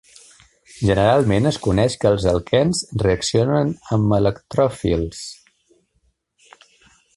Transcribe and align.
Generalment, 0.91 1.49
es 1.49 1.59
coneix 1.65 1.97
que 2.05 2.09
els 2.11 2.25
alquens 2.31 2.81
reaccionen 3.03 3.71
amb 3.97 4.17
electròfils. 4.19 5.23